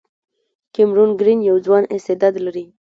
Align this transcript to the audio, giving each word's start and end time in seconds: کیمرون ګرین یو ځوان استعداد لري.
کیمرون 0.73 1.09
ګرین 1.19 1.39
یو 1.49 1.57
ځوان 1.65 1.83
استعداد 1.95 2.33
لري. 2.45 2.65